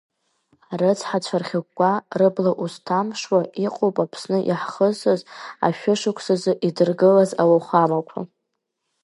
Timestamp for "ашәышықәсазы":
5.67-6.51